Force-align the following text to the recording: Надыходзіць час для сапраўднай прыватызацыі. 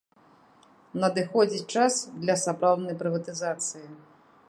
Надыходзіць 1.03 1.71
час 1.77 1.93
для 2.25 2.35
сапраўднай 2.45 2.95
прыватызацыі. 3.03 3.87